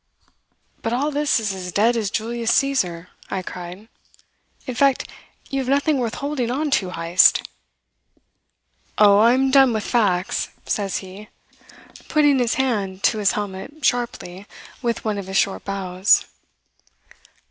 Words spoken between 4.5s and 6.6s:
'In fact, you have nothing worth holding